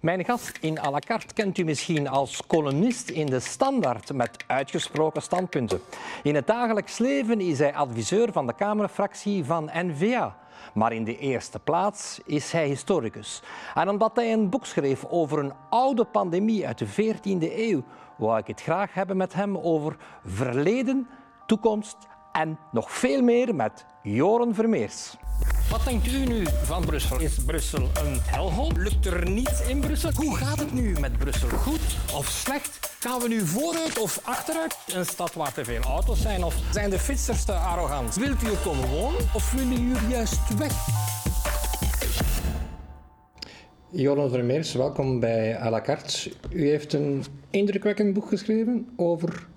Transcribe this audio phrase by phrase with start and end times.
[0.00, 4.44] Mijn gast in à la carte kent u misschien als columnist in de Standaard met
[4.46, 5.80] uitgesproken standpunten.
[6.22, 10.36] In het dagelijks leven is hij adviseur van de Kamerfractie van N-VA.
[10.74, 13.42] Maar in de eerste plaats is hij historicus.
[13.74, 17.82] En omdat hij een boek schreef over een oude pandemie uit de 14e eeuw,
[18.16, 21.08] wou ik het graag hebben met hem over verleden,
[21.46, 21.96] toekomst
[22.32, 25.16] en nog veel meer met Joren Vermeers.
[25.70, 27.20] Wat denkt u nu van Brussel?
[27.20, 28.70] Is Brussel een helhol?
[28.76, 30.10] Lukt er niets in Brussel?
[30.14, 31.48] Hoe gaat het nu met Brussel?
[31.48, 32.96] Goed of slecht?
[33.00, 34.76] Gaan we nu vooruit of achteruit?
[34.94, 36.44] Een stad waar te veel auto's zijn?
[36.44, 38.14] Of zijn de fietsers te arrogant?
[38.14, 40.72] Wilt u er komen wonen of willen jullie juist weg?
[43.90, 46.32] Joran Vermeers, welkom bij à la carte.
[46.50, 49.48] U heeft een indrukwekkend boek geschreven over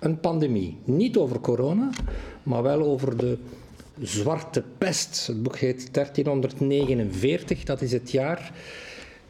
[0.00, 0.76] een pandemie.
[0.84, 1.90] Niet over corona,
[2.42, 3.38] maar wel over de
[4.00, 5.26] Zwarte Pest.
[5.26, 8.52] Het boek heet 1349, dat is het jaar.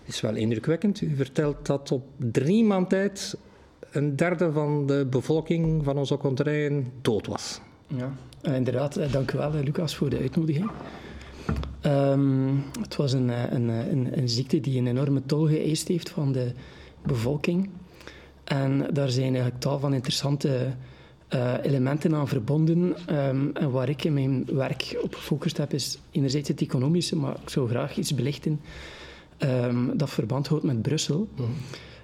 [0.05, 1.01] is wel indrukwekkend.
[1.01, 3.37] U vertelt dat op drie maand tijd
[3.91, 7.61] een derde van de bevolking van onze contraien dood was.
[7.87, 8.97] Ja, eh, inderdaad.
[8.97, 10.71] Eh, dank u wel, eh, Lucas, voor de uitnodiging.
[11.87, 16.33] Um, het was een, een, een, een, ziekte die een enorme tol geëist heeft van
[16.33, 16.53] de
[17.03, 17.69] bevolking.
[18.51, 20.73] En daar zijn eigenlijk tal van interessante
[21.35, 22.79] uh, elementen aan verbonden.
[22.79, 27.37] Um, en waar ik in mijn werk op gefocust heb, is enerzijds het economische, maar
[27.43, 28.61] ik zou graag iets belichten
[29.39, 31.29] um, dat verband houdt met Brussel.
[31.35, 31.49] Mhm.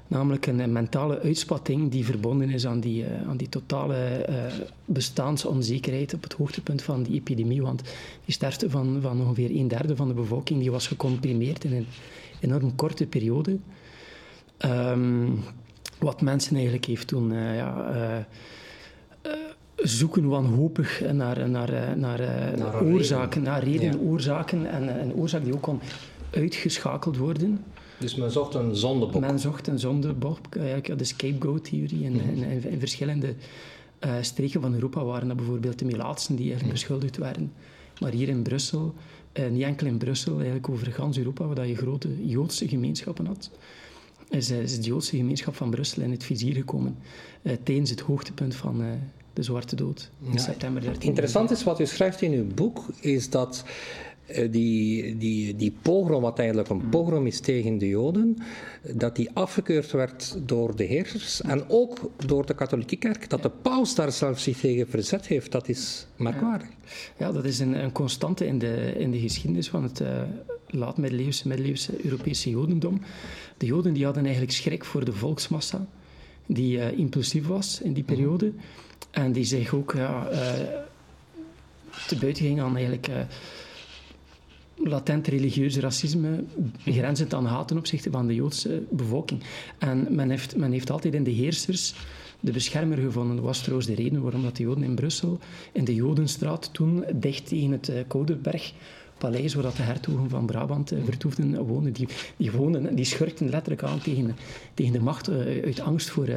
[0.07, 4.37] Namelijk een, mentale uitspatting die verbonden is aan die, uh, aan die totale uh,
[4.85, 7.63] bestaansonzekerheid op het hoogtepunt van die epidemie.
[7.63, 7.83] Want
[8.25, 11.87] die sterfte van, van ongeveer een derde van de bevolking die was gecomprimeerd in een
[12.41, 13.59] enorm korte periode.
[14.65, 15.43] Um,
[15.99, 18.27] wat mensen eigenlijk heeft toen ja,
[19.77, 25.81] zoeken wanhopig naar, naar, naar, oorzaken, naar redenen, oorzaken en een oorzaak die ook kon
[26.31, 27.65] uitgeschakeld worden.
[27.99, 29.21] Dus men zocht een zondebok?
[29.21, 30.53] Men zocht een zondebok,
[30.97, 32.05] de scapegoat-theorie.
[32.05, 33.35] In, mm in, in, verschillende
[34.05, 36.87] uh, streken van Europa waren dat bijvoorbeeld de Melaatsen die eigenlijk mhm.
[36.87, 37.53] beschuldigd werden.
[38.01, 38.95] Maar hier in Brussel,
[39.33, 43.51] uh, niet enkel in Brussel, eigenlijk over gans Europa, waar je grote Joodse gemeenschappen had,
[44.29, 46.97] is, uh, is de Joodse gemeenschap van Brussel in het vizier gekomen
[47.63, 48.85] tijdens het hoogtepunt van
[49.33, 51.09] de Zwarte Dood in september 13.
[51.09, 53.65] Interessant is wat u schrijft in uw boek, is dat
[54.31, 58.37] uh, die, die, die pogrom, wat eigenlijk een pogrom is tegen de Joden,
[58.93, 63.31] dat die afgekeurd werd door de heersers en ook door de katholieke kerk.
[63.31, 66.69] Dat de paus daar zelfs zich tegen verzet heeft, dat is merkwaardig.
[67.19, 70.23] Ja, dat is een, een, constante in de, in de geschiedenis van het uh,
[70.71, 73.01] laat-middeleeuwse, middeleeuwse Europese Jodendom.
[73.57, 75.87] De Joden die hadden eigenlijk schrik voor de volksmassa,
[76.47, 78.15] die uh, impulsief was in die mhm.
[78.15, 78.53] periode.
[79.11, 80.39] En die zich ook ja, uh,
[82.07, 83.21] te buiten ging aan eigenlijk uh,
[84.77, 86.45] latent religieus racisme,
[86.85, 89.43] grenzend aan haat ten opzichte van de Joodse bevolking.
[89.79, 91.95] En men heeft, men heeft altijd in de heersers
[92.41, 93.37] de beschermer gevonden.
[93.37, 95.39] Dat was trouwens de reden waarom dat de Joden in Brussel,
[95.73, 98.73] in de Jodenstraat, toen dicht tegen het Kouderberg
[99.19, 101.93] paleis waar dat de hertogen van Brabant uh, vertoefden woonden.
[101.93, 104.37] Die, die, woonden, die schurkten letterlijk aan tegen,
[104.75, 105.31] tegen de macht
[105.65, 106.29] uit angst voor,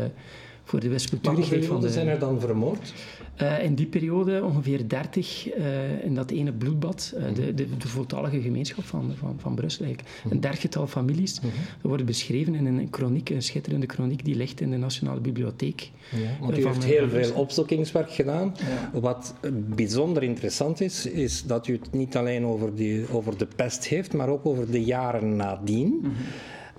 [0.69, 1.89] voor de wispelturigheid van de...
[1.89, 2.93] zijn er dan vermoord?
[3.41, 7.13] Uh, in die periode ongeveer 30 uh, eh, in dat ene bloedbad.
[7.17, 10.15] Uh, de, de, de, voltallige gemeenschap van, van, van Brussel eigenlijk.
[10.15, 10.31] Mm -hmm.
[10.31, 11.39] Een dertigtal families.
[11.39, 11.59] Mm -hmm.
[11.59, 15.91] Dat wordt beschreven in een chroniek, een schitterende chroniek die ligt in de Nationale Bibliotheek.
[16.11, 18.55] Ja, want u heeft heel veel opzoekingswerk gedaan.
[18.93, 18.99] Ja.
[18.99, 23.87] Wat bijzonder interessant is, is dat u het niet alleen over, die, over de pest
[23.87, 25.99] heeft, maar ook over de jaren nadien.
[26.01, 26.13] -hmm.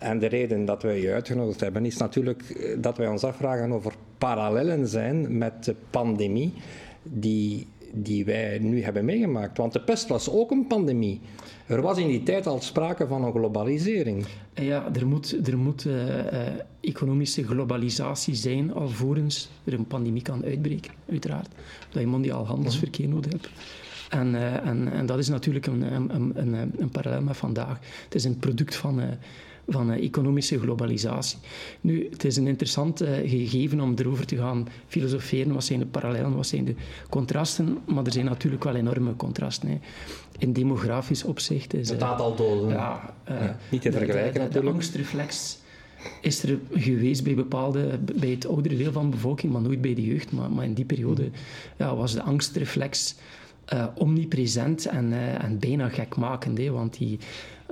[0.00, 3.72] En de reden dat wij je uitgenodigd hebben is natuurlijk eh, dat wij ons afvragen
[3.72, 6.52] of er parallellen zijn met de pandemie
[7.02, 9.56] die, die wij nu hebben meegemaakt.
[9.56, 11.20] Want de pest was ook een pandemie.
[11.66, 14.26] Er was in die tijd al sprake van een globalisering.
[14.54, 16.22] Ja, er moet, er moet uh, uh,
[16.80, 21.48] economische globalisatie zijn alvorens er een pandemie kan uitbreken, uiteraard.
[21.90, 23.50] Dat je mondiaal handelsverkeer nodig hebt.
[24.08, 27.78] En, uh, en, en dat is natuurlijk een, een, een, een, parallel met vandaag.
[28.04, 29.00] Het is een product van
[29.68, 31.38] van uh, economische globalisatie.
[31.80, 35.52] Nu, het is een interessant uh, gegeven om erover te gaan filosoferen.
[35.52, 36.74] Wat zijn de parallellen, wat zijn de
[37.08, 37.78] contrasten?
[37.84, 39.68] Maar er zijn natuurlijk wel enorme contrasten.
[39.68, 39.78] Hè.
[40.38, 41.88] In demografisch opzicht is...
[41.88, 42.68] Het aantal doden.
[42.68, 45.58] Ja, ja, niet te vergelijken de, de, de, de angstreflex
[46.20, 49.94] is er geweest bij bepaalde, bij het oudere deel van de bevolking, maar nooit bij
[49.94, 50.32] de jeugd.
[50.32, 51.30] Maar, maar in die periode
[51.76, 53.14] ja, was de angstreflex
[53.72, 56.58] uh, omnipresent en, uh, en bijna gekmakend.
[56.58, 57.18] Hè, want die,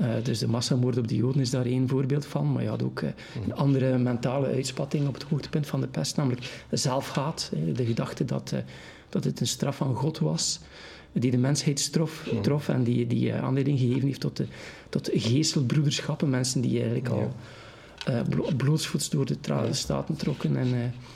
[0.01, 2.53] uh, dus de massamoord op de Joden is daar één voorbeeld van.
[2.53, 3.03] Maar je had ook
[3.45, 7.53] een andere mentale uitspatting op het hoogtepunt van de pest, namelijk zelfhaat.
[7.75, 8.55] De gedachte dat,
[9.09, 10.61] dat het een straf van God was
[11.13, 14.47] die de mensheid trof, trof en die, die aanleiding gegeven heeft tot, de,
[14.89, 16.31] tot geestelbroederschappen.
[16.31, 17.33] Mensen die eigenlijk al
[18.09, 18.21] uh,
[18.57, 19.37] blootsvoets door de
[19.71, 20.57] staten trokken.
[20.57, 20.75] En, uh,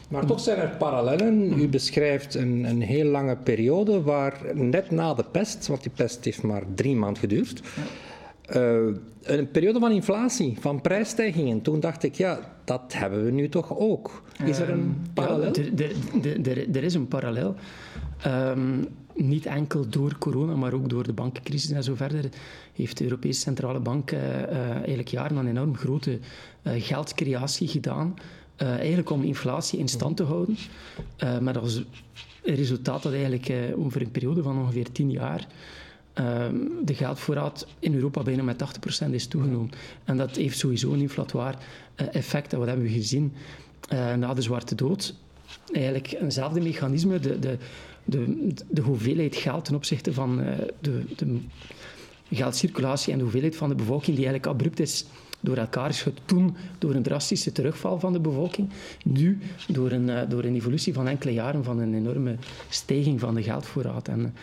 [0.08, 1.60] maar toch zijn er parallellen.
[1.60, 6.24] U beschrijft een, een heel lange periode waar net na de pest, want die pest
[6.24, 7.62] heeft maar drie maanden geduurd,
[8.50, 11.62] uh, een periode van inflatie, van prijsstijgingen.
[11.62, 14.22] Toen dacht ik, ja, dat hebben we nu toch ook.
[14.44, 15.52] Is er een parallel?
[15.76, 15.88] Ja,
[16.72, 17.54] er is een parallel.
[18.26, 22.28] Um, niet enkel door corona, maar ook door de bankencrisis en zo verder,
[22.72, 26.18] heeft de Europese Centrale Bank uh, uh, eigenlijk jaren een enorm grote
[26.64, 28.14] geldcreatie gedaan.
[28.56, 30.56] eigenlijk om inflatie in stand te houden.
[31.40, 31.82] met als
[32.42, 35.46] resultaat dat eigenlijk over een periode van ongeveer tien jaar
[36.12, 38.58] ehm, de geldvoorraad in Europa bijna met
[39.06, 39.70] 80% is toegenomen.
[40.04, 41.58] En dat heeft sowieso een inflatoire
[41.96, 42.52] effect.
[42.52, 43.32] En wat hebben we gezien
[44.16, 45.14] na de Zwarte Dood?
[45.72, 47.18] Eigenlijk eenzelfde mechanisme.
[47.18, 47.58] De, de,
[48.04, 50.46] de, de hoeveelheid geld ten opzichte van uh,
[50.80, 51.40] de, de
[52.30, 55.04] geldcirculatie en de hoeveelheid van de bevolking die eigenlijk abrupt is
[55.42, 58.68] door elkaar is toen door een drastische terugval van de bevolking.
[59.04, 62.36] Nu door een, uh, door een evolutie van enkele jaren van een enorme
[62.68, 64.08] stijging van de geldvoorraad.
[64.08, 64.34] En,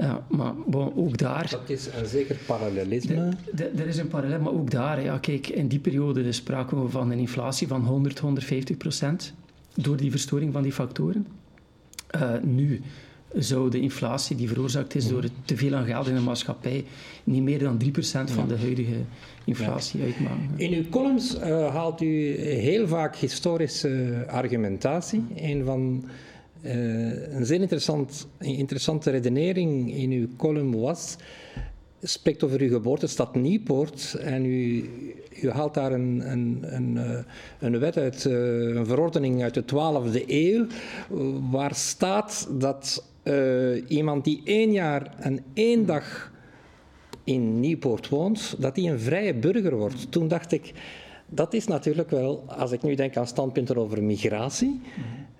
[0.00, 1.48] uh, maar bon, ook daar...
[1.50, 3.32] Dat is een zeker parallelisme.
[3.56, 7.10] Er is een parallel, maar ook daar, ja, kijk, in die periode spraken we van
[7.10, 9.34] een inflatie van 100, 150 procent
[9.74, 11.26] door die verstoring van die factoren.
[12.16, 12.80] Uh, nu
[13.32, 16.84] zou de inflatie die veroorzaakt is door het te veel aan geld in de maatschappij
[17.24, 17.90] niet meer dan 3%
[18.24, 18.96] van de huidige
[19.44, 20.06] inflatie ja.
[20.06, 20.50] uitmaken.
[20.56, 25.24] In uw columns uh, haalt u heel vaak historische argumentatie.
[25.36, 26.04] Een van
[26.62, 31.16] uh, een zeer interessant, interessante redenering in uw column was
[32.02, 34.90] spreekt over uw geboortestad Nieuwpoort en u,
[35.42, 37.18] u haalt daar een, een, een, eh,
[37.58, 40.66] een wet uit, eh, een verordening uit de 12e eeuw,
[41.50, 46.32] waar staat dat uh, iemand die één jaar en één dag
[47.24, 50.10] in Nieuwpoort woont, dat hij een vrije burger wordt.
[50.10, 50.72] Toen dacht ik,
[51.28, 54.80] dat is natuurlijk wel, als ik nu denk aan standpunten over migratie,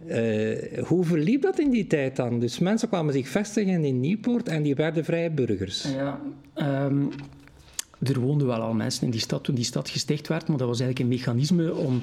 [0.06, 2.38] uh, hoe verliep dat in die tijd dan?
[2.38, 5.82] Dus mensen kwamen zich vestigen in Nieuwpoort en die werden vrije burgers.
[5.94, 6.20] Ja,
[6.84, 7.10] um,
[8.02, 10.68] er woonden wel al mensen in die stad toen die stad gesticht werd, maar dat
[10.68, 12.02] was eigenlijk een mechanisme om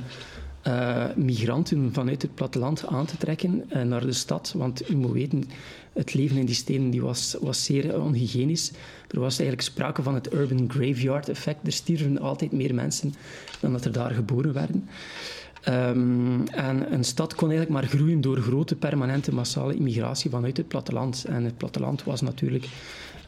[0.68, 4.54] uh, migranten vanuit het platteland aan te trekken uh, naar de stad.
[4.58, 5.44] Want u moet weten,
[5.96, 8.72] het leven in die steden die was, was zeer onhygiënisch.
[9.08, 11.68] Er was eigenlijk sprake van het urban graveyard effect.
[11.68, 13.14] Er stierven altijd meer mensen
[13.60, 14.88] dan dat er daar geboren werden.
[15.70, 20.68] Um, en een stad kon eigenlijk maar groeien door grote permanente massale immigratie vanuit het
[20.68, 21.26] platteland.
[21.28, 22.68] En het platteland was natuurlijk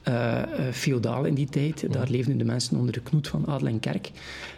[0.08, 0.42] uh,
[0.72, 1.94] feodaal in die tijd.
[1.94, 4.12] Daar leefden de mensen onder de knoet van adel en kerk.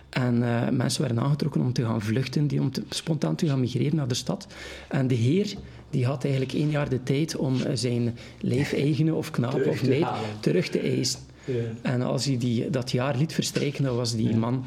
[0.09, 3.59] En uh, mensen werden aangetrokken om te gaan vluchten, die, om te, spontaan te gaan
[3.59, 4.47] migreren naar de stad.
[4.87, 5.55] En de heer
[5.89, 10.07] die had eigenlijk één jaar de tijd om zijn lijfeigene of knaap of meid
[10.39, 11.19] terug te eisen.
[11.45, 11.53] Ja.
[11.81, 14.65] En als hij die, dat jaar liet verstrijken, dan was die man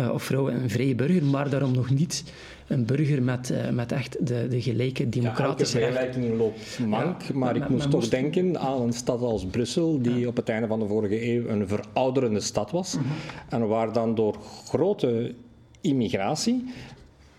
[0.00, 2.24] uh, of vrouw een vrije burger, maar daarom nog niet
[2.66, 7.34] een burger met, uh, met echt de, de gelijke democratische ja, vergelijking loopt mank, ja,
[7.34, 10.26] maar, ik moest toch denken aan een stad als Brussel, die ja.
[10.26, 12.94] op het einde van de vorige eeuw een verouderende stad was.
[12.94, 13.10] Mm -hmm.
[13.48, 14.36] En waar dan door
[14.66, 15.34] grote
[15.80, 16.64] immigratie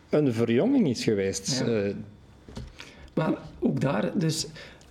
[0.09, 1.63] een verjonging is geweest.
[1.67, 1.93] Uh,
[3.13, 4.47] maar ook daar, dus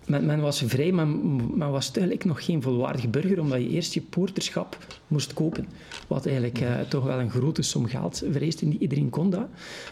[0.07, 3.95] men, men, was vrij, maar men was eigenlijk nog geen volwaardig burger, omdat je eerst
[3.95, 4.77] je poorterschap
[5.07, 5.69] moest kopen.
[6.07, 8.63] Wat eigenlijk uh, toch wel een grote som geld vereist.
[8.63, 9.47] Niet iedereen kon dat.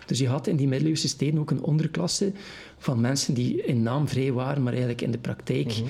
[0.06, 2.32] Dus je had in die middeleeuwse steden ook een onderklasse
[2.78, 5.66] van mensen die in naam vrij waren, maar eigenlijk in de praktijk...
[5.66, 5.88] Mm -hmm.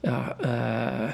[0.00, 1.12] ja, uh,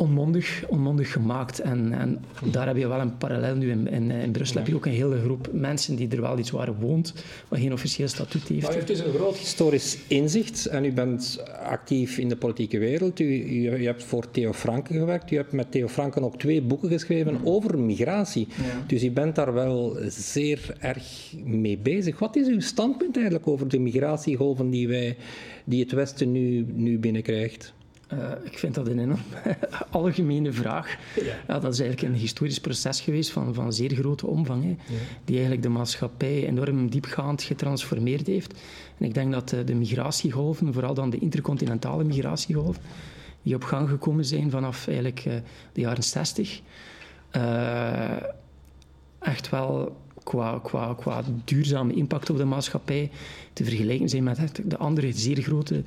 [0.00, 1.58] onmondig, onmondig gemaakt.
[1.58, 3.70] En, en daar heb je wel een parallel nu.
[3.70, 6.50] In, in, in Brussel heb je ook een hele groep mensen die er wel iets
[6.50, 7.14] waar woont,
[7.48, 8.62] maar geen officieel statuut heeft.
[8.62, 12.78] Maar u heeft dus een groot historisch inzicht en u bent actief in de politieke
[12.78, 13.20] wereld.
[13.20, 15.30] U, u, u hebt voor Theo Franken gewerkt.
[15.30, 18.48] U hebt met Theo Franken ook twee boeken geschreven over migratie.
[18.56, 18.84] Ja.
[18.86, 22.18] Dus u bent daar wel zeer erg mee bezig.
[22.18, 25.16] Wat is uw standpunt eigenlijk over de migratiegolven die, wij,
[25.64, 27.72] die het Westen nu, nu binnenkrijgt?
[28.14, 29.20] Uh, ik vind dat een enorm
[29.90, 30.96] algemene vraag.
[31.16, 31.22] Ja.
[31.46, 31.58] ja.
[31.58, 35.00] dat is eigenlijk een historisch proces geweest van, van zeer grote omvang, hè, ja.
[35.24, 38.60] die eigenlijk de maatschappij enorm diepgaand getransformeerd heeft.
[38.98, 42.82] En ik denk dat de, de migratiegolven, vooral dan de intercontinentale migratiegolven,
[43.42, 45.34] die op gang gekomen zijn vanaf eigenlijk uh,
[45.72, 46.60] de jaren 60,
[47.32, 48.22] uh, eh,
[49.18, 53.10] echt wel qua, qua, qua duurzame impact op de maatschappij
[53.52, 55.82] te vergelijken zijn met de andere zeer grote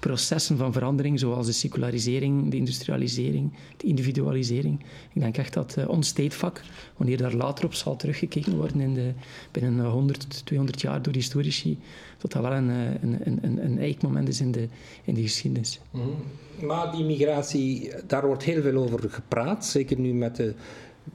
[0.00, 4.80] processen van verandering, zoals de secularisering, de industrialisering, de individualisering.
[5.12, 6.62] Ik denk echt dat uh, ons tijdvak,
[6.96, 9.12] wanneer daar later op zal teruggekeken worden in de,
[9.50, 11.78] binnen 100, 200 jaar door historici,
[12.18, 14.68] dat dat wel een, een, een, een eikmoment is in de,
[15.04, 15.80] in de geschiedenis.
[15.90, 16.66] Mm -hmm.
[16.66, 20.54] Maar die migratie, daar wordt heel veel over gepraat, zeker nu met de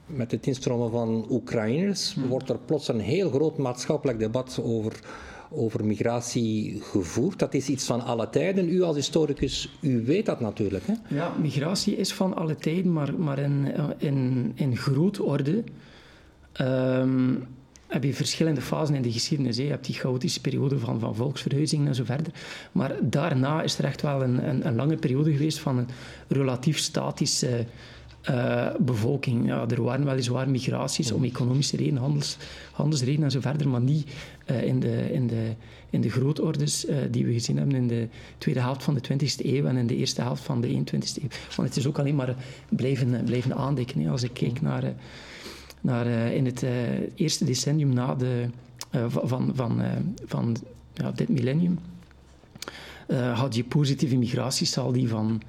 [0.06, 2.26] met het instromen van Oekraïners, Hmm.
[2.26, 5.00] wordt er plots een heel groot maatschappelijk debat over,
[5.50, 7.38] over migratie gevoerd.
[7.38, 8.68] Dat is iets van alle tijden.
[8.68, 10.84] U als historicus, u weet dat natuurlijk.
[10.86, 11.14] Hè?
[11.14, 15.64] Ja, migratie is van alle tijden, maar, maar in, in, in grootorde
[16.52, 17.34] ehm,
[17.86, 19.56] heb je verschillende fasen in de geschiedenis.
[19.56, 19.62] hè.
[19.62, 22.32] Je hebt die chaotische periode van, van volksverhuizing en zo verder.
[22.72, 25.88] Maar daarna is er echt wel een, een, een lange periode geweest van een
[26.28, 27.66] relatief statische
[28.26, 29.46] eh, bevolking.
[29.46, 32.36] Ja, er waren weliswaar migraties om economische redenen, handels,
[32.72, 34.10] handelsredenen en zo verder, maar niet
[34.46, 35.52] eh, in, de, in, de,
[35.90, 39.46] in de grootordes eh, die we gezien hebben in de tweede helft van de 20e
[39.46, 41.28] eeuw en in de eerste helft van de 21e eeuw.
[41.56, 42.34] Want het is ook alleen maar
[42.68, 44.00] blijven, blijven aandikken.
[44.00, 44.10] Hè.
[44.10, 44.94] Als ik kijk naar,
[45.80, 46.64] naar in het
[47.14, 48.48] eerste decennium na de,
[49.08, 49.82] van, van,
[50.24, 50.56] van,
[50.94, 51.78] ja, dit millennium,
[53.34, 55.42] had je positieve migratiesaldi van,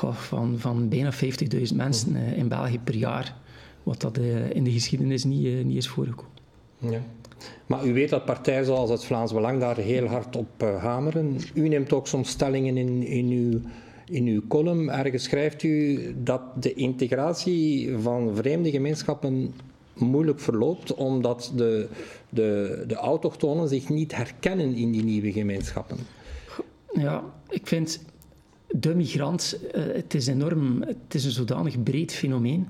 [0.00, 3.36] goh, van, van bijna 50.000 mensen eh, in België per jaar.
[3.82, 6.32] Wat dat eh, in de geschiedenis niet, eh, niet is voorgekomen.
[6.78, 7.02] Ja.
[7.66, 11.36] Maar u weet dat partijen zoals het Vlaams Belang daar heel hard op hameren.
[11.54, 13.60] U neemt ook soms stellingen in, in, uw,
[14.06, 14.90] in uw column.
[14.90, 19.54] Ergens schrijft u dat de integratie van vreemde gemeenschappen
[19.94, 21.88] moeilijk verloopt, omdat de,
[22.28, 25.98] de, de autochtonen zich niet herkennen in die nieuwe gemeenschappen.
[26.92, 28.00] Ja, ik vind
[28.80, 32.68] de migrant, eh, het is enorm, het is een zodanig breed fenomeen.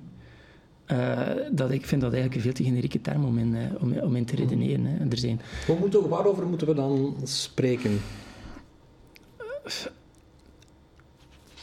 [0.86, 1.20] eh,
[1.52, 4.16] dat ik vind dat eigenlijk een veel te generieke term om in, eh, om, om
[4.16, 4.84] in te redeneren.
[4.84, 5.08] Hè.
[5.10, 5.40] Er zijn
[5.80, 8.00] moeten, waarover moeten we dan spreken?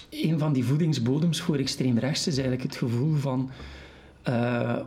[0.10, 3.50] een van die voedingsbodems voor extreem rechts is eigenlijk het gevoel van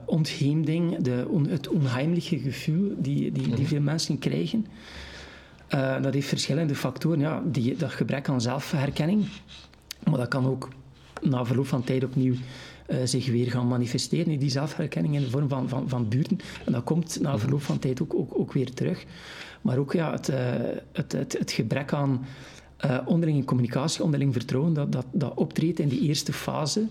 [0.04, 4.66] ontheemding, de, on, het onheimliche gevoel die, die, die veel mensen krijgen.
[5.70, 7.18] Eh, dat heeft verschillende factoren.
[7.18, 9.26] Ja, die, dat gebrek aan zelfherkenning,
[10.04, 10.68] maar dat kan ook
[11.22, 12.34] na verloop van tijd opnieuw
[12.86, 16.38] eh, zich weer gaan manifesteren, die zelfherkenning in de vorm van, van, van buurten.
[16.64, 19.04] En dat komt na verloop van tijd ook, ook, ook weer terug.
[19.60, 20.38] Maar ook ja, het, eh,
[20.92, 22.24] het, het, het gebrek aan
[23.04, 26.86] onderlinge communicatie, onderling vertrouwen, dat, dat, dat optreedt in die eerste fase,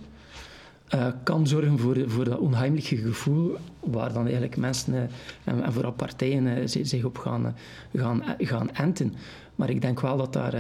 [0.90, 5.92] eh, kan zorgen voor, voor dat onheimelijke gevoel waar dan eigenlijk mensen eh, en, vooral
[5.92, 7.56] partijen eh, zi- zich op gaan,
[7.94, 9.14] gaan, gaan enten.
[9.56, 10.56] Maar ik denk wel dat daar...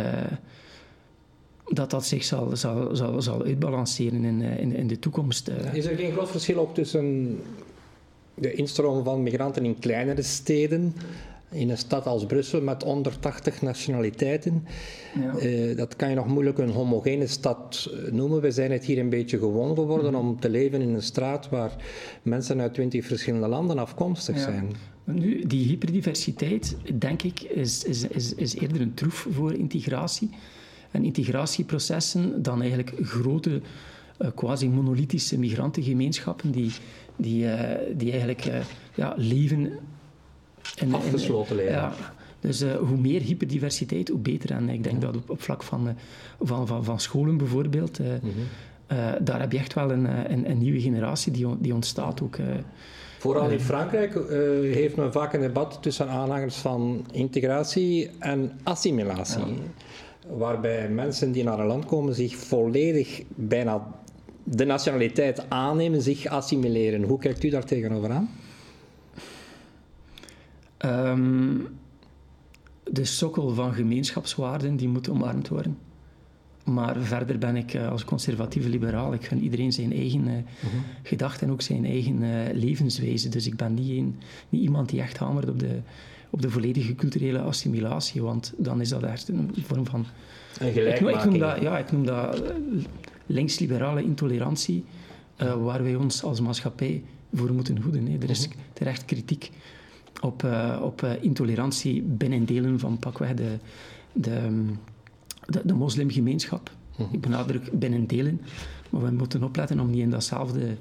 [1.68, 5.52] dat dat zich zal, zal, zal, zal uitbalanceren in, in, in de toekomst.
[5.74, 7.38] Is er geen groot verschil ook tussen
[8.34, 10.94] de instroom van migranten in kleinere steden,
[11.52, 14.66] in een stad als Brussel met 180 nationaliteiten?
[15.20, 15.38] Ja.
[15.38, 18.42] Eh, dat kan je nog moeilijk een homogene stad eh, noemen.
[18.42, 21.76] We zijn het hier een beetje gewoon geworden om te leven in een straat waar
[22.22, 24.42] mensen uit 20 verschillende landen afkomstig Ja.
[24.42, 24.72] zijn.
[25.04, 30.30] Nu, die hyperdiversiteit, denk ik, is, is, is, is eerder een troef voor integratie.
[30.92, 33.62] En integratieprocessen dan eigenlijk grote,
[34.18, 36.72] eh, quasi-monolithische migrantengemeenschappen die,
[37.16, 37.46] die,
[37.96, 38.50] die eigenlijk
[38.96, 39.72] ja, leven...
[40.82, 41.72] in- Afgesloten leven.
[41.74, 41.94] Ja,
[42.40, 44.52] dus eh, hoe meer hyperdiversiteit, hoe beter.
[44.52, 45.94] En ik denk dat op, op vlak van, eh,
[46.40, 48.08] van, van, van scholen bijvoorbeeld, eh,
[49.22, 52.38] daar heb je echt wel een, een, een nieuwe generatie die, on- die ontstaat ook.
[53.18, 54.14] Vooral in Frankrijk
[54.74, 59.44] heeft men vaak een debat tussen aanhangers van integratie en assimilatie.
[60.30, 63.88] Waarbij mensen die naar een land komen zich volledig bijna
[64.44, 67.04] de nationaliteit aannemen, zich assimileren.
[67.04, 68.30] Hoe kijkt u daar tegenover aan?
[70.80, 71.58] Ehm,
[72.84, 75.78] de sokkel van gemeenschapswaarden die moet omarmd worden.
[76.64, 79.14] Maar verder ben ik eh, als conservatieve liberaal.
[79.14, 80.34] Ik gun iedereen zijn eigen eh,
[81.04, 83.30] gedachten en ook zijn eigen eh, levenswijze.
[83.30, 84.16] Dus ik ben niet, een,
[84.50, 85.80] niet iemand die echt hamert op de,
[86.30, 88.22] op de volledige culturele assimilatie.
[88.22, 90.06] Want dan is dat echt een vorm van
[90.60, 91.40] Een ik noem, ik noem gelijkmaking.
[91.40, 92.44] dat, ja, ik noem dat
[93.26, 94.84] links-liberale intolerantie,
[95.38, 98.08] waar wij ons als maatschappij voor moeten hoeden.
[98.08, 98.18] Hè.
[98.18, 99.52] Er is terecht kritiek
[100.20, 103.58] op, eh, op eh, intolerantie binnen delen van pakweg de,
[104.14, 104.66] de,
[105.46, 106.72] de, de moslimgemeenschap.
[107.12, 108.42] Ik benadruk binnen delen,
[108.90, 110.78] maar we moeten opletten om niet in datzelfde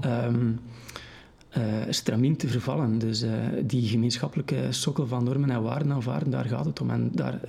[0.00, 2.98] eh, stramien te vervallen.
[2.98, 3.24] Dus
[3.62, 6.90] die gemeenschappelijke sokkel van normen en waarden aanvaarden, daar gaat het om.
[6.90, 7.40] En daar,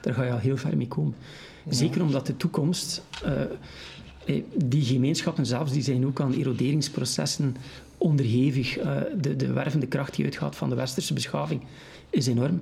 [0.00, 1.14] daar ga je al heel ver mee komen.
[1.68, 3.02] Zeker omdat de toekomst...
[4.54, 7.56] die gemeenschappen zelfs, die zijn ook aan eroderingsprocessen
[7.98, 8.76] onderhevig.
[8.76, 11.60] Eh, de, de wervende kracht die uitgaat van de westerse beschaving
[12.10, 12.60] is enorm.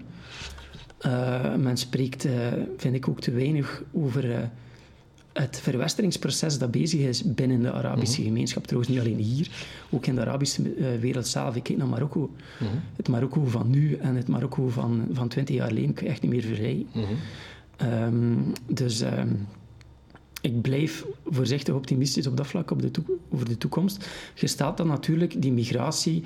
[0.98, 2.34] Eh, men spreekt, eh,
[2.76, 4.50] vind ik, ook te weinig over
[5.32, 8.66] het verwesteringsproces dat bezig is binnen de Arabische gemeenschap.
[8.66, 9.50] Trouwens, niet alleen hier,
[9.90, 10.62] ook in de Arabische
[11.00, 11.56] wereld zelf.
[11.56, 12.30] Ik kijk naar Marokko.
[12.96, 16.22] Het Marokko van nu en het Marokko van, van 20 jaar geleden kun je echt
[16.22, 16.86] niet meer verrijden.
[17.76, 19.28] Ehm, dus ehm,
[20.46, 22.90] ik blijf voorzichtig optimistisch op dat vlak op de
[23.30, 24.08] over de toekomst.
[24.34, 26.22] Gesteld dat natuurlijk die migratie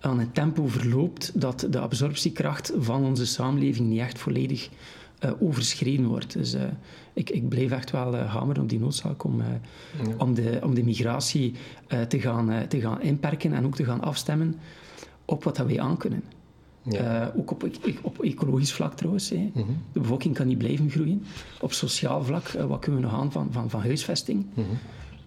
[0.00, 4.68] aan een tempo verloopt dat de absorptiekracht van onze samenleving niet echt volledig
[5.24, 6.32] uh, overschreden wordt.
[6.32, 6.62] Dus uh,
[7.12, 10.14] ik, ik blijf echt wel uh, hameren op die noodzaak om, ja.
[10.18, 11.54] om, de, om de migratie
[12.08, 14.58] te, gaan, te gaan inperken en ook te gaan afstemmen
[15.24, 16.22] op wat dat wij aankunnen.
[16.82, 17.32] Ja.
[17.36, 17.68] ook op,
[18.02, 19.30] op, ecologisch vlak trouwens.
[19.30, 19.36] Hè.
[19.36, 19.82] Mm -hmm.
[19.92, 21.22] De bevolking kan niet blijven groeien.
[21.60, 24.46] Op sociaal vlak, wat kunnen we nog aan van, van, van huisvesting?
[24.54, 24.78] Mm -hmm.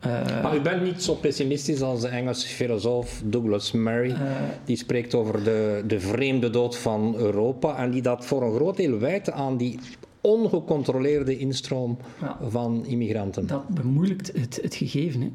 [0.08, 4.10] Uh, maar u bent niet zo pessimistisch als de Engelse filosoof Douglas Murray.
[4.10, 4.18] Uh,
[4.66, 8.78] die spreekt over de, de vreemde dood van Europa en die dat voor een groot
[8.78, 9.80] deel wijt aan die
[10.22, 13.48] ongecontroleerde instroom ja, van immigranten.
[13.48, 15.22] Dat bemoeilijkt het, het gegeven.
[15.22, 15.32] Hè.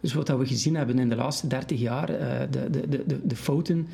[0.00, 3.36] Dus wat we gezien hebben in de laatste 30 jaar, uh, de, de, de, de
[3.36, 3.88] fouten,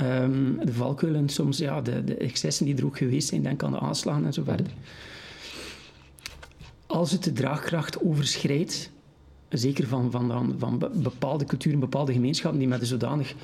[0.00, 3.72] um, de valkuilen, soms ja, de, de excessen die er ook geweest zijn, denk aan
[3.72, 4.66] de aanslagen en zo verder.
[6.86, 8.90] Als het de draagkracht overschrijdt,
[9.48, 13.34] zeker van, van, van bepaalde culturen, bepaalde gemeenschappen die met een zodanig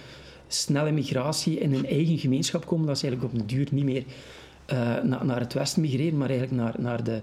[0.48, 4.04] snelle migratie in hun eigen gemeenschap komen, dat ze eigenlijk op een duur niet meer
[4.72, 7.20] uh, naar het westen migreren, maar eigenlijk naar, naar de,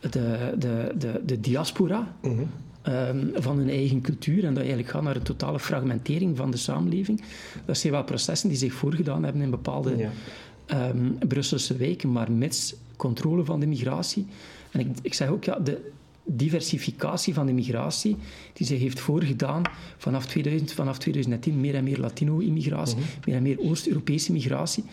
[0.00, 2.42] de, de, de, de diaspora mhm.
[2.88, 4.44] Um, van hun eigen cultuur.
[4.44, 7.22] En dat eigenlijk gaat naar een totale fragmentering van de samenleving.
[7.64, 10.88] Dat zijn wel processen die zich voorgedaan hebben in bepaalde ja.
[10.88, 14.26] um, Brusselse wijken, maar mits controle van de migratie.
[14.70, 15.90] En ik, ik zeg ook, ja, de,
[16.26, 18.16] diversificatie van de migratie,
[18.52, 19.62] die zich heeft voorgedaan
[19.96, 23.06] vanaf, 2000, vanaf 2010, meer en meer Latino-immigratie, mhm.
[23.24, 24.84] meer en meer Oost-Europese migratie.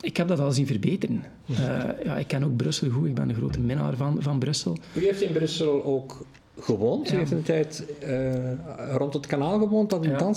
[0.00, 1.24] Ik heb dat al zien verbeteren.
[1.46, 1.56] Uh,
[2.04, 4.76] ja, ik ken ook Brussel goed, ik ben een grote minnaar van, van Brussel.
[4.94, 6.26] U heeft in Brussel ook
[6.64, 10.32] gewoond, heeft een tijd uh, rond het kanaal gewoond, aan de ja.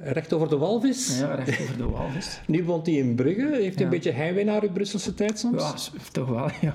[0.00, 1.18] Recht over de walvis?
[1.18, 2.40] Ja, recht over de walvis.
[2.46, 3.48] nu woont hij in Brugge.
[3.52, 5.90] Heeft hij een beetje heimwee naar uw Brusselse tijd soms?
[5.92, 6.74] Ja, toch wel, ja.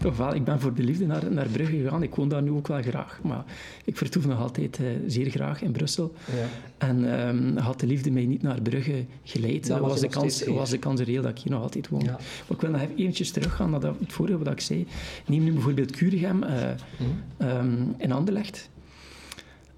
[0.00, 0.34] toch wel.
[0.34, 2.02] Ik ben voor de liefde naar, naar Brugge gegaan.
[2.02, 3.20] Ik woon daar nu ook wel graag.
[3.22, 3.44] Maar
[3.84, 6.14] ik vertoef nog altijd uh, zeer graag in Brussel.
[6.26, 6.46] Ja.
[6.78, 10.70] En um, had de liefde mij niet naar Brugge geleid, was, was, de kans, was
[10.70, 12.04] de kans reëel dat ik hier nog altijd woon.
[12.04, 12.12] Ja.
[12.12, 14.86] Maar ik wil nog even eventjes teruggaan naar dat, het vorige wat ik zei.
[15.26, 16.50] Neem nu bijvoorbeeld Kuregem uh,
[16.98, 17.48] mm.
[17.48, 18.70] um, in Anderlecht.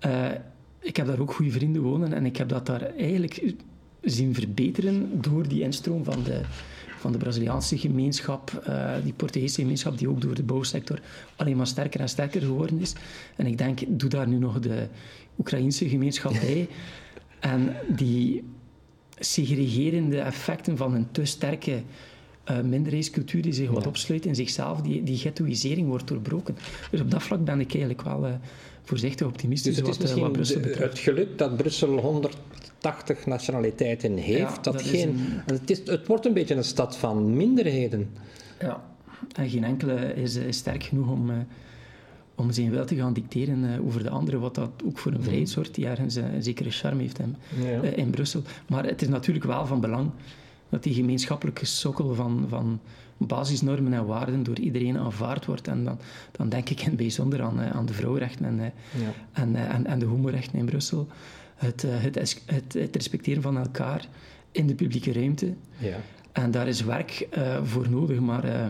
[0.07, 0.27] Uh,
[0.83, 3.55] ik heb daar ook goede vrienden wonen en ik heb dat daar eigenlijk
[4.01, 6.41] zien verbeteren door die instroom van de,
[6.99, 11.01] van de Braziliaanse gemeenschap, uh, die Portugese gemeenschap, die ook door de bouwsector
[11.37, 12.93] alleen maar sterker en sterker geworden is.
[13.37, 14.87] En ik denk, doe daar nu nog de
[15.39, 16.69] Oekraïnse gemeenschap bij.
[17.41, 18.45] En die
[19.19, 21.83] segregerende effecten van een te sterke
[22.51, 26.57] uh, minderheidscultuur die zich wat opsluit in zichzelf, die, die ghettoïsering wordt doorbroken.
[26.91, 28.27] Dus op dat vlak ben ik eigenlijk wel...
[28.27, 28.35] Uh,
[28.83, 30.61] voorzichtig optimistisch dus het is wat, wat Brussel.
[30.63, 35.43] Het geluk dat Brussel 180 nationaliteiten heeft, ja, dat, dat geen, een...
[35.55, 38.11] het, is, het wordt een beetje een stad van minderheden.
[38.61, 38.85] Ja,
[39.33, 41.37] en geen enkele is, is sterk genoeg om, uh,
[42.35, 45.23] om zijn wil te gaan dicteren uh, over de andere, wat dat ook voor een
[45.23, 47.19] vrijheid die ergens uh, een zekere charme heeft
[47.63, 47.81] ja.
[47.83, 48.43] in Brussel.
[48.69, 50.11] Maar het is natuurlijk wel van belang
[50.73, 52.81] dat die gemeenschappelijke sokkel van, van
[53.17, 55.69] basisnormen en waarden door iedereen aanvaard wordt.
[55.69, 55.99] En dan,
[56.31, 58.67] dan denk ik in het bijzonder aan, eh, aan de vrouwenrechten en, eh,
[59.03, 59.13] ja.
[59.33, 61.07] en, eh, en, en, de homorechten in Brussel.
[61.55, 62.15] Het, het,
[62.47, 64.07] het, het, respecteren van elkaar
[64.53, 65.55] in de publieke ruimte.
[65.79, 65.97] Ja.
[66.33, 68.45] En daar is werk uh, voor nodig, maar...
[68.45, 68.67] Uh,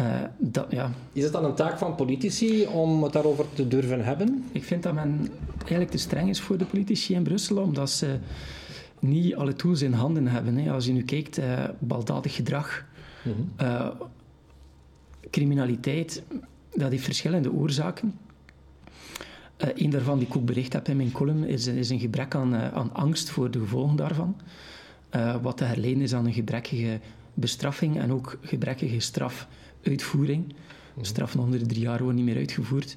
[0.00, 0.06] uh,
[0.38, 0.90] dat, ja.
[1.12, 4.44] Is het dan een taak van politici om het daarover te durven hebben?
[4.52, 8.18] Ik vind dat men eigenlijk te streng is voor de politici in Brussel, omdat ze
[9.00, 10.56] niet alle tools in handen hebben.
[10.56, 10.72] Hè.
[10.72, 12.84] Als je nu kijkt, uh, baldadig gedrag,
[13.60, 13.90] uh,
[15.30, 16.22] criminaliteit,
[16.74, 18.18] dat heeft verschillende oorzaken.
[19.64, 22.34] Uh, een daarvan, die ik ook bericht heb in mijn column, is, is een gebrek
[22.34, 24.36] aan, aan angst voor de gevolgen daarvan.
[25.42, 27.00] wat te herleiden is aan een gebrekkige
[27.34, 30.46] bestraffing en ook gebrekkige strafuitvoering.
[30.46, 31.04] Mhm.
[31.04, 32.96] Straffen onder drie jaar worden niet meer uitgevoerd.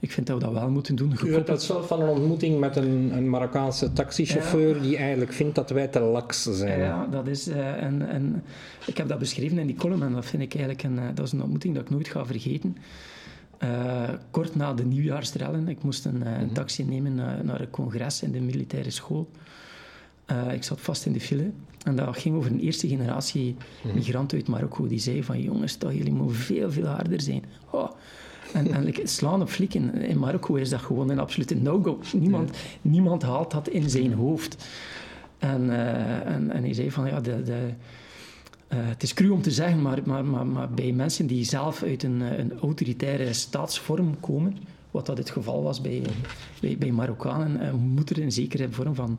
[0.00, 1.18] Ik vind dat we dat wel moeten doen.
[1.24, 5.54] U hebt dat zelf van een ontmoeting met een, een Marokkaanse taxichauffeur die eigenlijk vindt
[5.54, 6.78] dat wij te laks zijn.
[6.78, 7.48] Ja, dat is...
[7.48, 8.42] Uh, en, en,
[8.86, 11.26] ik heb dat beschreven in die column en dat vind ik eigenlijk een, uh, dat
[11.26, 12.76] is een ontmoeting dat ik nooit ga vergeten.
[13.62, 16.54] Uh, kort na de nieuwjaarsrellen, ik moest een, een mhm.
[16.54, 19.30] taxi nemen naar, naar een congres in de militaire school.
[20.52, 21.50] ik zat vast in de file
[21.84, 23.94] en dat ging over een eerste generatie mhm.
[23.94, 24.86] migranten uit Marokko.
[24.86, 27.44] Die zei van, jongens, dat jullie moeten veel, veel harder zijn.
[27.70, 27.90] Oh,
[28.52, 31.98] en, en like, slaan op flikken in Marokko is dat gewoon een absolute no-go.
[32.12, 34.68] Niemand, niemand haalt dat in zijn hoofd.
[35.38, 37.68] En, uh, en, en hij zei van ja, de, de,
[38.72, 41.82] uh, het is cru om te zeggen, maar, maar, maar, maar, bij mensen die zelf
[41.82, 44.56] uit een, een autoritaire staatsvorm komen,
[44.90, 46.02] wat dat het geval was bij,
[46.60, 49.18] bij, bij Marokkanen, uh, moet er een zekere vorm van,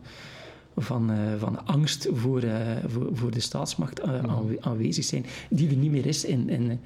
[0.78, 2.44] van, van angst voor,
[2.88, 4.02] voor, voor de staatsmacht
[4.60, 6.80] aanwezig zijn, die er niet meer is in, in,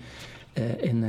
[0.78, 1.04] in,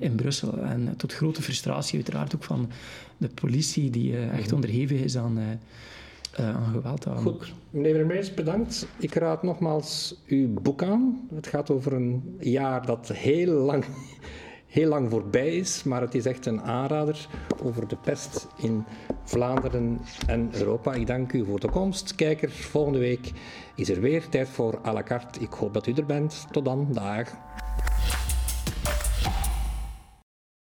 [0.00, 0.58] in Brussel.
[0.58, 2.70] En tot grote frustratie uiteraard ook van
[3.16, 4.54] de politie, die echt mhm.
[4.54, 5.38] onderhevig is aan,
[6.36, 7.06] aan geweld.
[7.16, 8.86] Goed, meneer Vermeers, bedankt.
[8.98, 11.28] Ik raad nogmaals uw boek aan.
[11.34, 13.84] Het gaat over een jaar dat heel lang
[14.72, 17.28] heel lang voorbij is, maar het is echt een aanrader
[17.62, 18.84] over de pest in
[19.24, 20.94] Vlaanderen en Europa.
[20.94, 22.14] Ik dank u voor de komst.
[22.14, 23.32] Kijkers, volgende week
[23.74, 25.40] is er weer tijd voor à la carte.
[25.40, 26.46] Ik hoop dat u er bent.
[26.50, 27.28] Tot dan, dag.